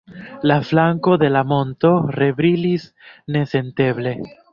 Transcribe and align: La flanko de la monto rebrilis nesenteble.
La 0.51 0.55
flanko 0.69 1.13
de 1.23 1.27
la 1.33 1.43
monto 1.51 1.91
rebrilis 2.15 2.87
nesenteble. 3.37 4.15